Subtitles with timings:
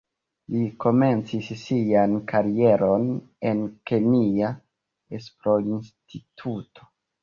[0.53, 3.07] Li komencis sian karieron
[3.53, 3.63] en
[3.93, 4.53] kemia
[5.23, 6.95] esplorinstituto.